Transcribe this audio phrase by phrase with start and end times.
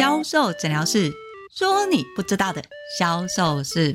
[0.00, 1.12] 销售诊疗室
[1.54, 2.62] 说你不知道的
[2.98, 3.94] 销售事。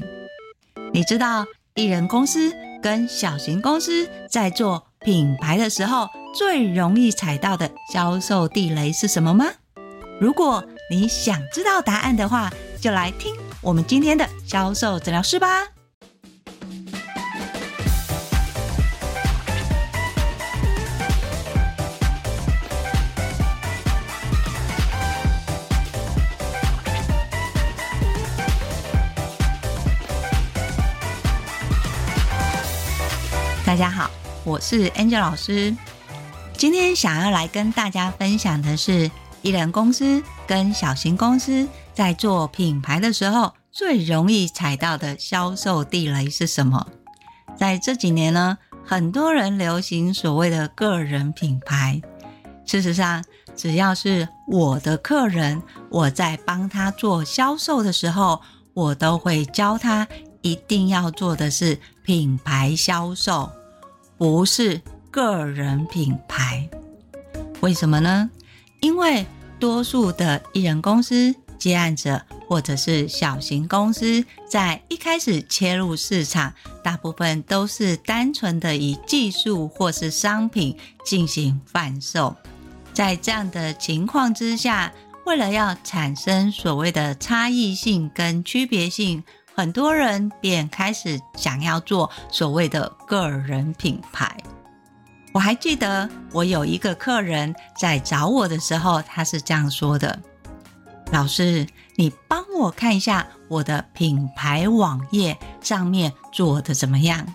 [0.94, 1.44] 你知道
[1.74, 9.48] 艺人公司跟小型公司在做品牌的时候，最容易踩到的销售地雷是什么吗？
[10.22, 15.70] 如果你想知道答案的话，就来听我们今天的销售诊疗室吧。
[33.66, 34.12] 大家好，
[34.44, 35.76] 我是 Angel 老师。
[36.56, 39.10] 今天想要来跟大家分享的是，
[39.42, 46.86] 艺人公司跟小型公司在做品牌的时候，最容易踩到的销售地雷是什么？
[47.58, 52.00] 在这几年呢，很多人流行所谓的个人品牌。
[52.68, 58.40] 事实上，只要是我的客人，我在帮他做销售的时候，
[58.76, 60.08] 我都会教他
[60.46, 63.50] 一定要做的是品牌销售。
[64.16, 64.80] 不是
[65.10, 66.70] 个人品牌，
[67.62, 68.30] 为什么呢？
[68.80, 69.26] 因为
[69.60, 82.36] 多数的艺人公司接案者或者是小型公司，在一开始切入市场，大部分都是单纯的以技术或是商品进行贩售。
[82.94, 84.94] 在这样的情况之下，
[85.26, 89.24] 为了要产生所谓的差异性跟区别性。
[89.56, 94.36] 很多人便开始想要做所谓的个人品牌。
[95.32, 100.20] 我还记得我有一个客人在找我的时候，他是这样说的
[101.14, 107.26] ：“老师，你帮我看一下我的品牌网页上面做的怎么样？”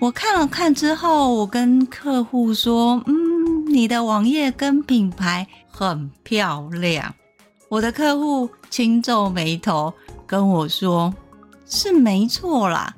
[0.00, 7.14] 我看了看之后，我跟客户说：“嗯，你的网页跟品牌很漂亮。”
[7.70, 9.94] 我的客户轻皱眉头。
[10.28, 11.12] 跟我说
[11.66, 12.94] 是没错啦，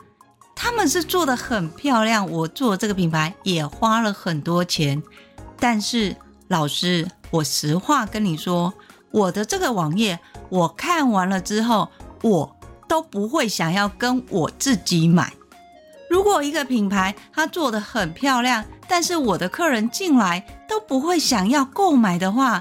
[0.56, 5.00] 他们是做得很漂亮，我做这个品牌也花了很多钱。
[5.60, 6.16] 但是
[6.48, 8.74] 老师，我实话跟你说，
[9.12, 11.88] 我的这个网页我看完了之后，
[12.22, 12.56] 我
[12.88, 15.32] 都不会想要跟我自己买。
[16.08, 22.60] 如果一个品牌它做得很漂亮，但是我的客人进来都不会想要购买的话，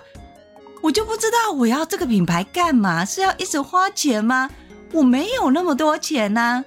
[0.81, 3.03] 我就不知道我要这个品牌干嘛？
[3.05, 4.49] 是要一直花钱吗？
[4.91, 6.63] 我没有那么多钱呐，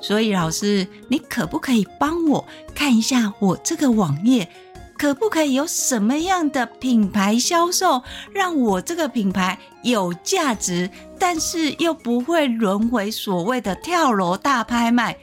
[0.00, 2.44] 所以老师，你可不可以帮我
[2.74, 4.50] 看一下我这个网页，
[4.98, 15.16] 可不可以有什么样的品牌销售，让我这个品牌有价值，但是又不会沦为所谓的跳楼大拍卖？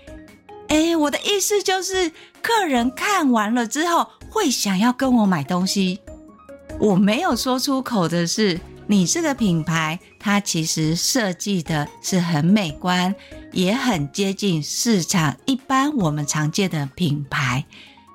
[0.69, 2.11] 哎，我的意思就是，
[2.41, 5.99] 客人看完了之后会想要跟我买东西。
[6.79, 13.13] 我没有说出口的是，你这个品牌，它其实设计的是很美观，
[13.51, 17.65] 也很接近市场一般我们常见的品牌，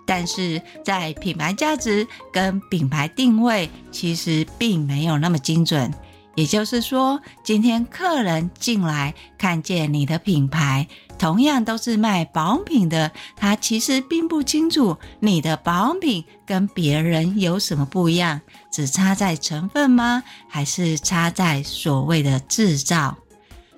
[0.07, 5.93] 但是在品牌价值跟品牌定位，其实并没有那么精准。
[6.35, 10.87] 也就是说，今天客人进来看见你的品牌，
[11.23, 18.41] 同样都是卖保养品的，他其实并不清楚你的保养品跟别人有什么不一样，
[18.73, 20.25] 只差在成分吗？
[20.49, 23.17] 还是差在所谓的制造？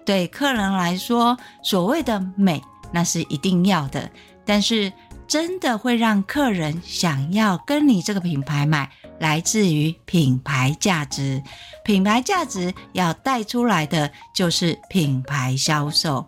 [0.07, 4.11] 对客人来说，所谓的美那是一定要的，
[4.47, 4.91] 但是
[5.29, 8.91] 真的会让客人想要跟你这个品牌买。
[9.21, 11.41] 来自于品牌价值，
[11.85, 16.27] 品牌价值要带出来的就是品牌销售。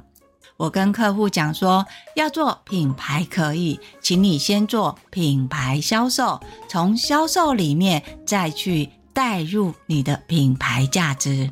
[0.57, 11.51] 我跟客户讲说，要做品牌可以，请你先做品牌销售，从销售里面再去带入你的品牌价值。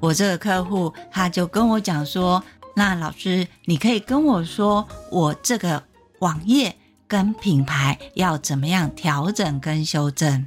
[0.00, 2.42] 我这个客户他就跟我讲说，
[2.74, 5.82] 那老师，你可以跟我说，我这个
[6.20, 6.76] 网页。
[7.10, 10.46] 跟品牌要怎么样调整跟修正？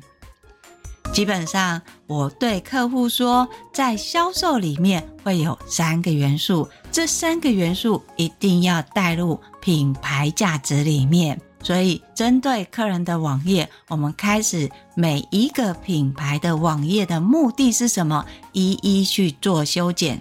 [1.13, 11.39] 基本上，我对客户说，在销售里面会有三个元素，这三个元素一定要带入品牌价值里面。
[11.63, 20.19] 所以，针对客人的网页，我们开始每一个品牌的网页的目的是什么，一一去做修剪。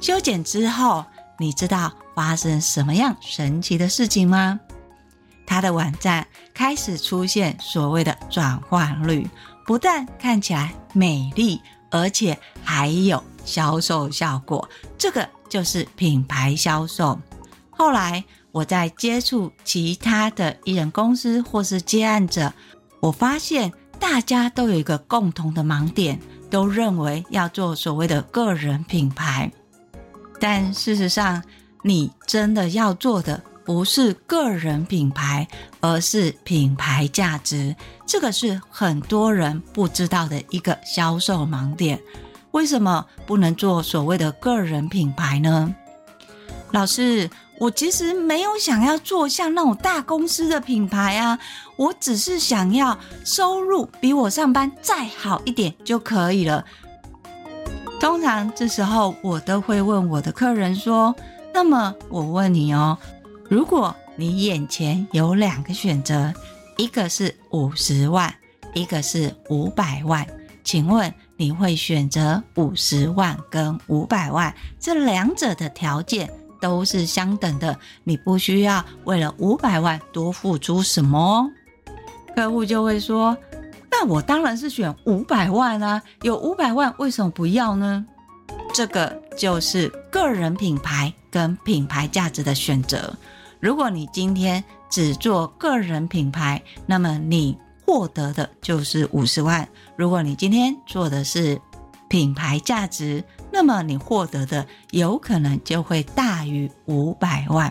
[0.00, 1.04] 修剪之后，
[1.38, 4.60] 你知道发生什么样神奇的事情吗？
[5.46, 9.26] 他的网站开始出现所谓的转换率，
[9.66, 14.68] 不但看起来美丽，而且还有销售效果。
[14.98, 17.18] 这个就是品牌销售。
[17.70, 22.52] 后来我在接触其他的艺人公司或是接案者，
[23.00, 26.20] 我发现大家都有一个共同的盲点，
[26.50, 29.50] 都认为要做所谓的个人品牌，
[30.38, 31.42] 但事实上，
[31.82, 35.48] 你真的要做的不是个人品牌，
[35.84, 37.76] 而是品牌价值。
[38.06, 42.00] 这个是很多人不知道的一个销售盲点。
[42.52, 45.74] 为什么不能做所谓的个人品牌呢？
[46.72, 47.28] 老师，
[47.58, 51.38] 我其实没有想要做像那种大公司的品牌啊，
[51.76, 56.64] 我只是想要收入比我上班再好一点就可以了。
[58.00, 61.14] 通常这时候我都会问我的客人说
[61.52, 62.96] ：“那么我问你哦，
[63.50, 66.32] 如果你眼前有两个选择，
[66.76, 68.34] 一个是五十万，
[68.74, 70.26] 一个是五百万，
[70.62, 76.30] 请问？”你会选择五十万跟五百万，这两者的条件
[76.60, 81.50] 都是相等的，你不需要为了五百万多付出什么。
[82.36, 83.36] 客户就会说
[83.90, 88.06] ：“那我当然是选五百万啊，有五百万为什么不要呢？”
[88.72, 93.12] 这个就是个人品牌跟品牌价值的选择。
[93.64, 97.56] 如果你今天只做个人品牌，那么你。
[97.86, 99.68] 获得的就是五十万。
[99.94, 101.60] 如果你今天做的是
[102.08, 103.22] 品牌价值，
[103.52, 107.70] 那么你获得的有可能就会大于五百万。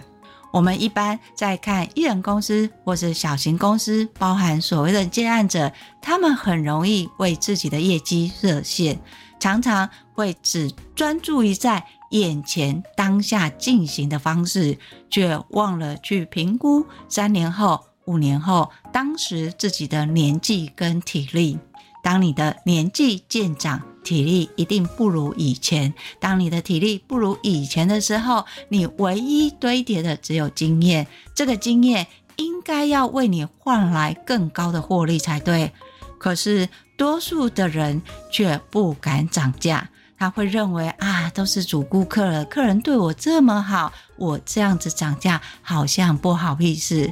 [0.51, 8.99] 我们一般在看一人公司或是小型公司，包含所谓的接案者，他们很容易为自己的业绩设限，
[9.43, 14.77] 常常会只专注于在眼前当下进行的方式，
[15.09, 17.83] 却忘了去评估三年后。
[18.05, 21.59] 五年后，当时自己的年纪跟体力，
[22.01, 25.93] 当你的年纪渐长，体力一定不如以前。
[26.21, 31.05] 当你的体力不如以前的时候，你唯一堆叠的只有经验。
[31.35, 32.07] 这个经验
[32.37, 35.73] 应该要为你换来更高的获利才对。
[36.17, 38.01] 可是多数的人
[38.31, 47.11] 却不敢涨价，他会认为啊，都是主顾客了，客人对我这么好，我这样子涨价好像不好意思。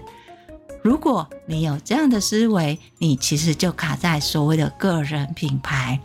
[0.83, 5.99] 如果你有这样的思维，你其实就卡在所谓的个人品牌。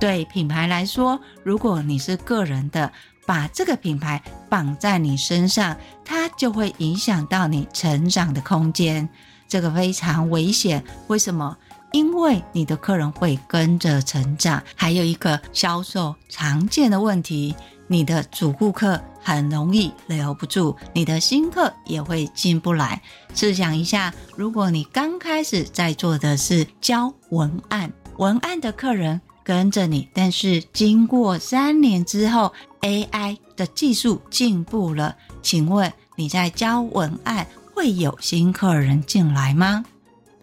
[0.00, 2.90] 对品牌来说，如果你是个人的，
[3.26, 9.08] 把这个品牌绑在你身上，它就会影响到你成长的空间。
[9.48, 10.84] 这个非常危险。
[11.06, 11.56] 为什么？
[11.94, 14.60] 因为你的客人会跟着成长。
[14.74, 17.54] 还有一个销售常见的问题。
[17.86, 23.00] 你的主顾客很容易留不住，你的新客也会进不来。
[23.34, 39.84] 试想一下，如果你刚开始在做的是教文案，文案的客人跟着你，但是经过三年之后，AI 的技术进步了，请问你在教文案会有新客人进来吗？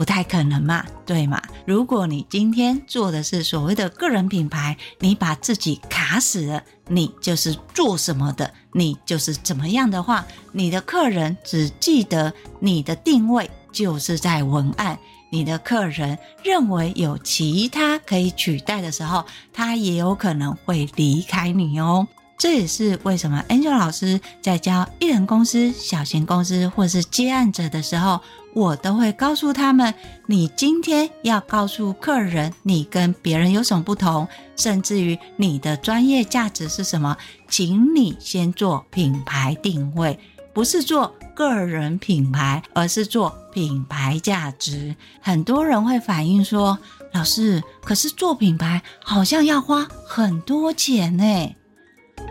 [0.01, 1.39] 不太可能嘛，对嘛？
[1.63, 14.97] 如果你今天做的是所谓的个人品牌，你把自己卡死了，你就是做什么的，你就是怎么样的话，你的客人只记得你的定位就是在文案，
[15.29, 22.07] 你的客人认为有其他可以取代的时候，他也有可能会离开你哦。
[22.39, 28.19] 这也是为什么 Angel 老师在教一人公司、小型公司或是接案者的时候，
[28.53, 29.93] 我都会告诉他们：
[30.25, 37.15] 你今天要告诉客人，你跟别人有什么不同，甚至于你的专业价值是什么，
[37.47, 40.19] 请你先做品牌定位，
[40.53, 44.95] 不是做个人品牌，而是做品牌价值。
[45.21, 46.77] 很多人会反映说：
[47.13, 51.55] 老师，可是做品牌好像要花很多钱呢。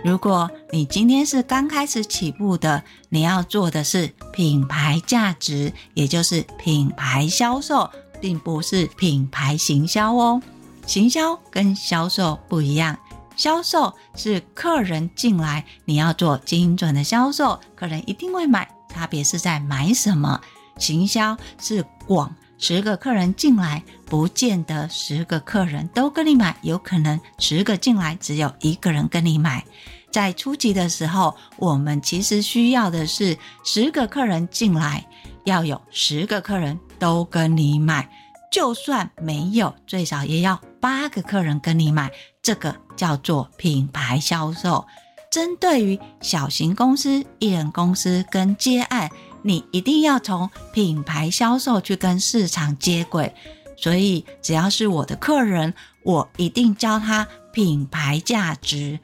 [0.02, 7.90] 如果你今天是刚开始起步的，你要做的是品牌价值，也就是品牌销售，
[8.20, 10.40] 并不是品牌行销哦。
[10.86, 12.98] 行销跟销售不一样，
[13.36, 18.68] 销售是客人进来，你要做精准的销售，客人一定会买。
[18.88, 20.40] 差别是在买什么？
[20.78, 29.64] 行销是广，十个客人进来，不见得十个客人都跟你买，有可能十个进来只有一个人跟你买。
[30.12, 35.06] 在初级的时候，我们其实需要的是十个客人进来，
[35.44, 38.06] 要有十个客人都跟你买，
[38.52, 42.10] 就算没有，最少也要八个客人跟你买。
[42.42, 44.84] 这个叫做品牌销售。
[45.30, 49.08] 针对于小型公司、一人公司跟接案，
[49.42, 53.34] 你一定要从品牌销售去跟市场接轨。
[53.76, 59.00] 所以，只要是我的客人，我一定教他品牌价值。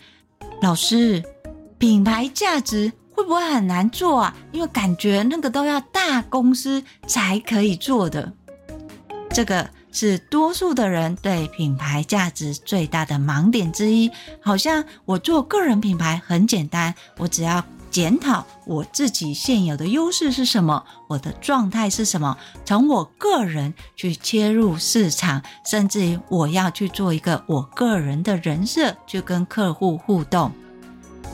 [0.60, 1.24] 老师，
[1.78, 4.36] 品牌价值会不会很难做啊？
[4.52, 8.30] 因为感觉那个都要大公司才可以做的。
[9.30, 14.10] 这个是多数的人对品牌价值最大的盲点之一。
[14.42, 30.52] 好像我做个人品牌很简单，我只要检讨我自己现有的优势是什么，我的状态是什么，从我个人去切入市场，甚至于我要去做一个我个人的人设，去跟客户互动。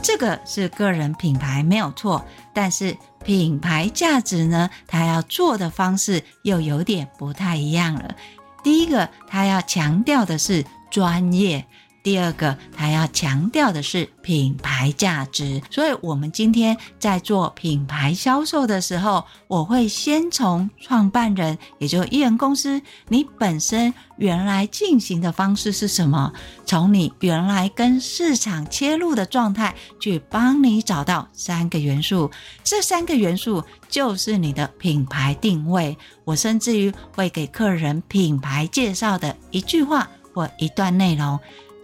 [0.02, 8.14] 这个是个人品牌没有错，但是品牌价值呢，它要做的方式又有点不太一样了。
[8.62, 11.66] 第一个，它要强调的是专业。
[12.02, 26.32] 第二个，他要强调的是品牌价值，所以我们今天在做品牌销售的时候，我会先从创办人，也就艺人公司，你本身原来进行的方式是什么？
[26.66, 32.28] 从你原来跟市场切入的状态，去帮你找到三个元素，
[32.64, 35.96] 这三个元素就是你的品牌定位。
[36.24, 41.38] 我甚至于会给客人品牌介绍的一句话或一段内容。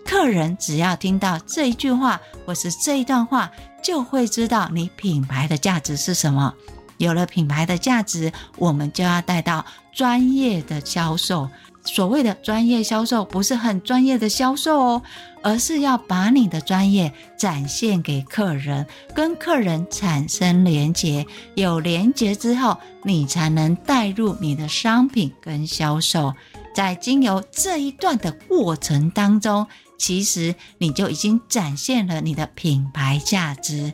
[0.09, 6.55] 客人只要听到这一句话或是这一段话，就会知道你品牌的价值是什么。
[6.97, 9.63] 有了品牌的价值，我们就要带到
[9.93, 11.51] 专业的销售。
[11.85, 15.03] 所谓的专业销售，不是很专业的销售哦，
[15.43, 21.27] 而是要把你的专业展现给客人，跟客人产生连结。
[21.55, 26.33] 有连结之后，你才能带入你的商品跟销售。
[26.75, 29.67] 在经由这一段的过程当中，
[29.99, 33.93] 其实你就已经展现了你的品牌价值，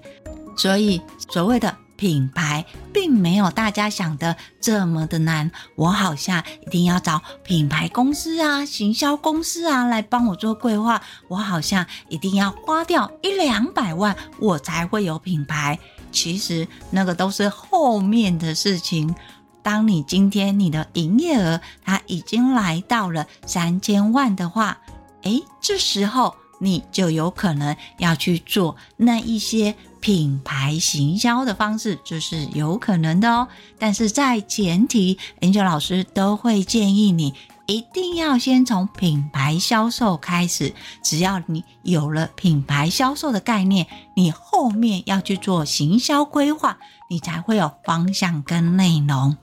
[0.57, 5.51] 所以所谓的品牌并没有大家想的这么的难。
[5.77, 15.79] 我好像一定要找品牌公司啊、行销公司啊来帮我做规划，我好像一定要花掉一两百万，我才会有品牌。
[16.13, 19.15] 其实那个都是后面的事情。
[19.63, 24.79] 当你今天你的营业额它已经来到了三千万的话，
[25.25, 33.49] 诶，这时候你就有可能要去做那一些品牌行销的方式，这是有可能的哦。
[33.79, 37.35] 但是在前提，Angel 老师都会建议你
[37.67, 40.75] 一定要先从品牌销售开始。
[41.03, 46.79] 只要你有了品牌销售的概念，你后面要去做行销规划，
[47.09, 49.39] 你才会有方向跟内容。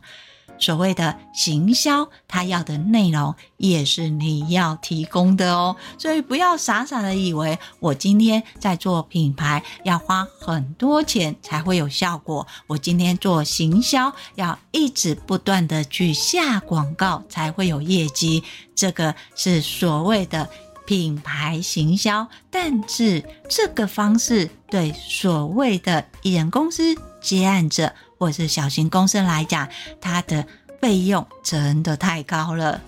[0.58, 18.43] 所谓的行销，它要的内容也是你要提供的哦，所以不要傻傻的以为我今天在做品牌要花很多钱才会有效果，我今天做行销要一直不断的去下广告才会有业绩，
[18.75, 20.48] 这个是所谓的
[20.86, 27.93] 品牌行销，但是这个方式对所谓的艺人公司接案者。
[28.22, 29.68] 或是小型公司来讲，
[30.00, 30.46] 它的
[30.80, 32.80] 费用真的太高了。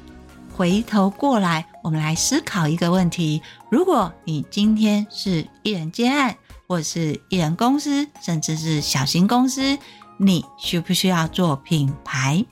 [0.55, 6.37] 回头过来，我们来思考一个问题：如果你今天是艺人接案，
[6.67, 9.75] 或是艺人公司，甚至是小型公司，
[10.17, 12.45] 你需不需要做品牌？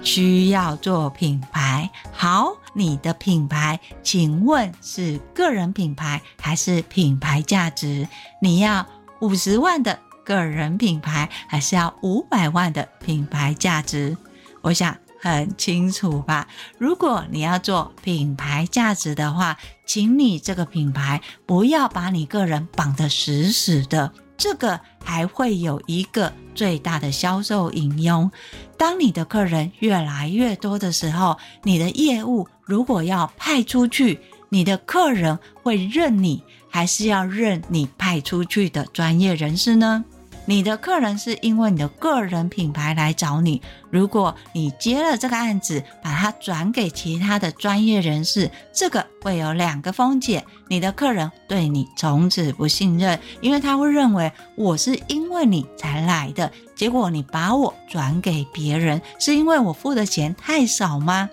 [0.00, 1.90] 需要做品牌。
[2.12, 8.06] 好，你的品牌，请问是个人品牌还是品牌价值？
[8.40, 8.86] 你要
[9.20, 9.98] 五十万的。
[10.28, 14.14] 个人品牌还是要五百万的品牌价值，
[14.60, 16.46] 我想很清楚吧？
[16.76, 19.56] 如果你要做品牌价值的话，
[19.86, 28.30] 请你这个品牌不要把你个人绑得死死的，这个还会有一个最大的销售隐忧。
[28.76, 34.20] 当你的客人越来越多的时候，你的业务如果要派出去，
[34.50, 40.04] 你的客人会认你，还是要认你派出去的专业人士呢？
[40.48, 61.28] 你的客人是因为你的个人品牌来找你，如果你接了这个案子，把它转给其他的专业人士，这个会有两个风险：你的客人对你从此不信任，因为他会认为我是因为你才来的，结果你把我转给别人，是因为我付的钱太少吗？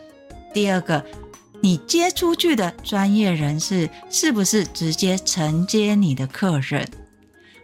[0.53, 1.01] 第二个，
[1.61, 6.85] 你接出去的专业人士是不是直接承接你的客人？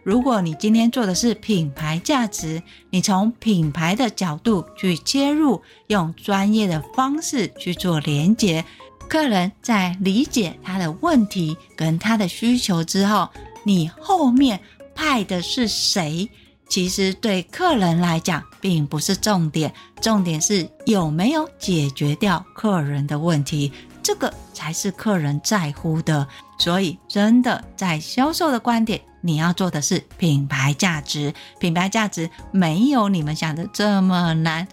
[0.03, 8.65] 如果你今天做的是品牌价值，你从品牌的角度去切入，用专业的方式去做连接，
[9.08, 13.29] 客人在理解他的问题跟他的需求之后，
[13.63, 14.60] 你后面
[14.96, 16.27] 派的是谁，
[16.67, 23.72] 其实对客人来讲并不是重点，重点是有没有解决掉客人的问题。
[24.01, 26.27] 这个才是客人在乎的，
[26.58, 31.34] 所以真的在销售的观点，你要做的是品牌价值。
[31.60, 34.68] 品牌价值没有你们想的这么难。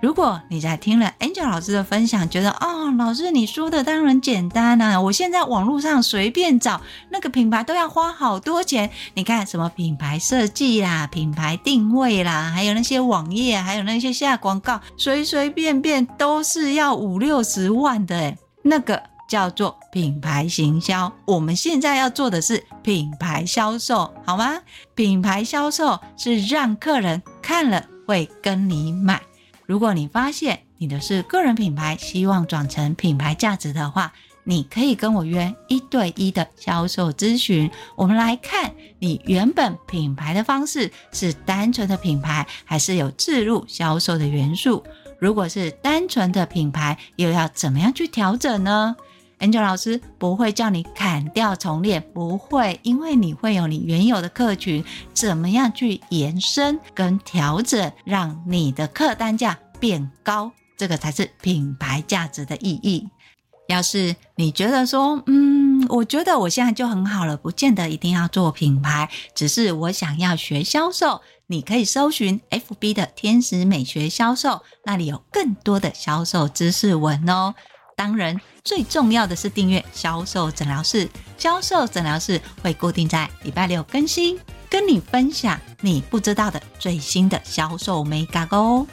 [0.00, 6.80] 如果你在听了 Angel 老师的分享，觉得哦，老师你说的当然简单啊，我现在网络上随便找
[7.10, 8.88] 那个品牌都要花好多钱。
[9.14, 21.12] 你看什么品牌设计啦、品牌定位啦，还有那些网页，还有那些下广告，随随便便都是要五六十万的，那个叫做品牌行销。
[21.26, 24.60] 我们现在要做的是品牌销售，好吗？
[24.96, 29.20] 品牌销售是让客人看了会跟你买。
[29.66, 34.12] 如果你发现你的是个人品牌，希望转成品牌价值的话，
[34.44, 37.70] 你可以跟我约一对一的销售咨询。
[37.94, 44.82] 我们来看你原本品牌的方式是单纯的品牌，还是有置入销售的元素？
[45.18, 48.96] 如果是单纯的品牌，又要怎么样去调整呢
[49.40, 63.08] ？Angel 老师不会叫你砍掉重练，不会，因为你会有你原有的客群，怎么样去延伸跟调整，让你的客单价变高，这个才是品牌价值的意义。
[63.68, 77.54] 要是你觉得说，嗯，我觉得我现在就很好了，不见得一定要做品牌，只是我想要学销售，你可以搜寻 FB 的天使美学销售，那里有更多的销售知识文哦。
[77.98, 81.10] 当然，最重要的是订阅销售诊疗室。
[81.36, 84.38] 销售诊疗室会固定在礼拜六更新，
[84.70, 88.86] 跟你分享你不知道的最新的销售眉角哦。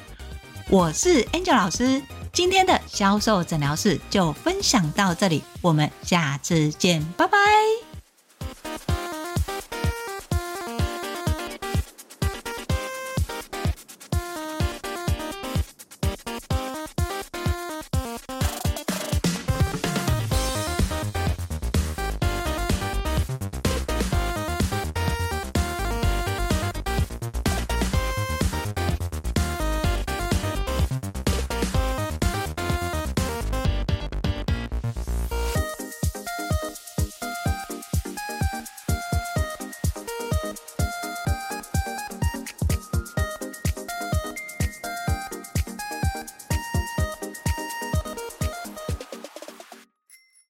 [0.69, 2.01] 我是 Angel 老师，
[2.33, 7.84] 今天的销售诊疗室就分享到这里，我们下次见，拜拜。